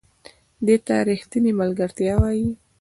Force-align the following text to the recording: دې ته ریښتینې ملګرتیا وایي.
دې 0.65 0.75
ته 0.85 0.95
ریښتینې 1.07 1.51
ملګرتیا 1.61 2.13
وایي. 2.21 2.47